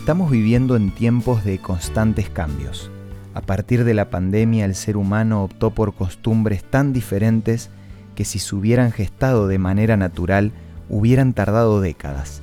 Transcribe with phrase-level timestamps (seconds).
[0.00, 2.90] Estamos viviendo en tiempos de constantes cambios.
[3.34, 7.68] A partir de la pandemia el ser humano optó por costumbres tan diferentes
[8.14, 10.52] que si se hubieran gestado de manera natural
[10.88, 12.40] hubieran tardado décadas.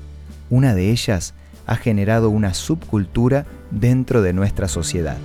[0.52, 1.34] Una de ellas
[1.66, 5.18] ha generado una subcultura dentro de nuestra sociedad.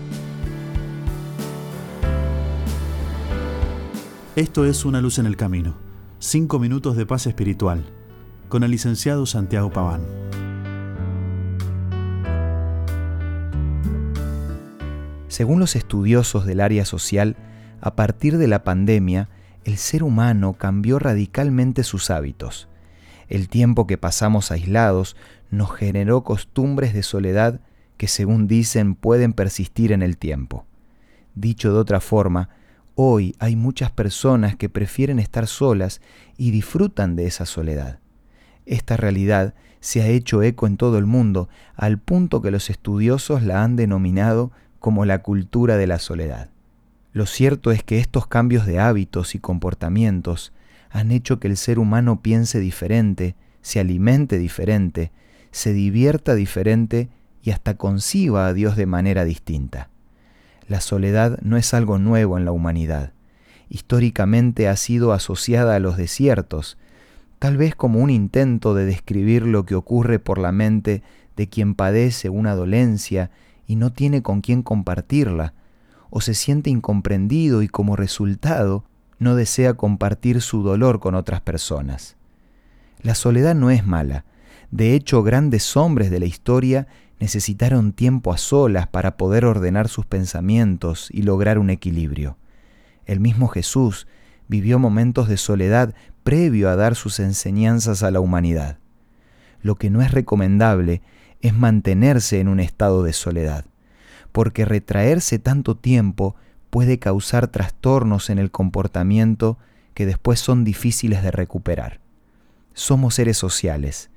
[4.37, 5.75] Esto es Una luz en el camino.
[6.19, 7.85] Cinco minutos de paz espiritual.
[8.49, 10.01] Con el licenciado Santiago Paván.
[15.33, 17.37] Según los estudiosos del área social,
[17.81, 19.31] a partir de la pandemia,
[19.65, 22.69] el ser humano cambió radicalmente sus hábitos.
[23.31, 25.17] El tiempo que pasamos aislados
[25.49, 27.63] nos generó costumbres de soledad
[27.97, 30.67] que según dicen pueden persistir en el tiempo.
[31.35, 32.51] Dicho de otra forma,
[32.95, 36.03] hoy hay muchas personas que prefieren estar solas
[36.37, 38.01] y disfrutan de esa soledad.
[38.67, 43.43] Esta realidad se ha hecho eco en todo el mundo al punto que los estudiosos
[43.43, 46.51] la han denominado como la cultura de la soledad.
[47.13, 50.53] Lo cierto es que estos cambios de hábitos y comportamientos
[50.91, 55.13] han hecho que el ser humano piense diferente, se alimente diferente,
[55.53, 57.09] se divierta diferente
[57.43, 59.89] y hasta conciba a Dios de manera distinta.
[60.67, 63.13] La soledad no es algo nuevo en la humanidad.
[63.69, 66.77] Históricamente ha sido asociada a los desiertos,
[67.39, 71.05] tal vez como un intento de describir lo que ocurre por la mente
[71.37, 73.31] de quien padece una dolencia
[73.67, 75.55] y no tiene con quién compartirla,
[76.11, 78.85] o se siente incomprendido y como resultado
[79.19, 82.17] no desea compartir su dolor con otras personas.
[83.03, 84.25] La soledad no es mala.
[84.71, 86.87] De hecho, grandes hombres de la historia
[87.19, 92.37] necesitaron tiempo a solas para poder ordenar sus pensamientos y lograr un equilibrio.
[93.07, 94.07] El mismo Jesús
[94.49, 95.95] vivió momentos de soledad
[96.25, 98.79] previo a dar sus enseñanzas a la humanidad.
[99.63, 101.03] Lo que no es recomendable
[101.43, 103.65] es mantenerse en un estado de soledad,
[104.31, 106.37] porque retraerse tanto tiempo
[106.71, 109.59] puede causar trastornos en el comportamiento
[109.93, 112.01] que después son difíciles de recuperar.
[112.73, 114.09] Somos seres sociales,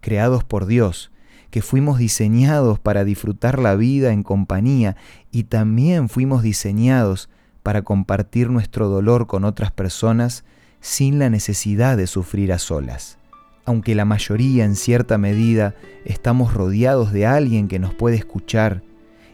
[0.00, 1.12] creados por Dios,
[1.50, 4.96] que fuimos diseñados para disfrutar la vida en compañía
[5.30, 7.28] y también fuimos diseñados
[7.62, 10.44] para compartir nuestro dolor con otras personas
[10.80, 13.19] sin la necesidad de sufrir a solas
[13.64, 18.82] aunque la mayoría en cierta medida estamos rodeados de alguien que nos puede escuchar,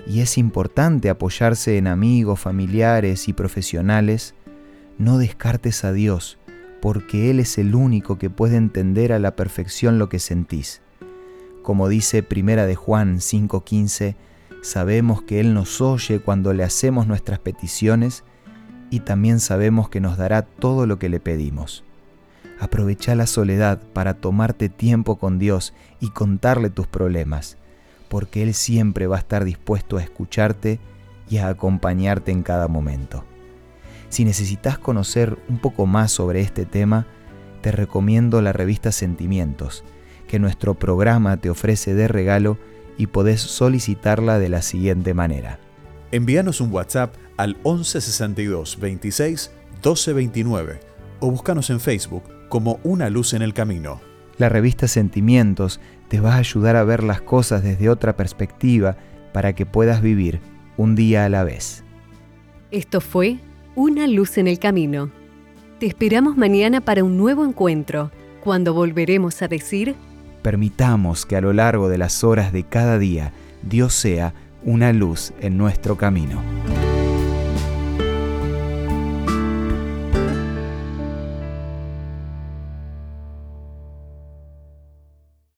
[0.07, 4.35] y es importante apoyarse en amigos, familiares y profesionales,
[4.99, 6.39] no descartes a Dios,
[6.81, 10.81] porque Él es el único que puede entender a la perfección lo que sentís.
[11.63, 14.15] Como dice Primera de Juan 5:15,
[14.63, 18.23] sabemos que Él nos oye cuando le hacemos nuestras peticiones
[18.91, 21.83] y también sabemos que nos dará todo lo que le pedimos.
[22.59, 27.59] Aprovecha la soledad para tomarte tiempo con Dios y contarle tus problemas,
[28.09, 30.81] porque Él siempre va a estar dispuesto a escucharte
[31.29, 33.25] y a acompañarte en cada momento.
[34.09, 37.07] Si necesitas conocer un poco más sobre este tema,
[37.61, 39.85] te recomiendo la revista Sentimientos,
[40.29, 42.59] que nuestro programa te ofrece de regalo
[42.97, 45.59] y podés solicitarla de la siguiente manera.
[46.13, 50.81] Envíanos un WhatsApp al 1162 26 1229
[51.21, 54.01] o búscanos en Facebook como una luz en el camino.
[54.39, 58.97] La revista Sentimientos te va a ayudar a ver las cosas desde otra perspectiva
[59.33, 60.41] para que puedas vivir
[60.77, 61.85] un día a la vez.
[62.71, 63.39] Esto fue
[63.75, 65.11] Una luz en el camino.
[65.79, 68.11] Te esperamos mañana para un nuevo encuentro,
[68.43, 69.95] cuando volveremos a decir...
[70.43, 73.33] Permitamos que a lo largo de las horas de cada día
[73.63, 74.33] Dios sea
[74.65, 76.41] una luz en nuestro camino.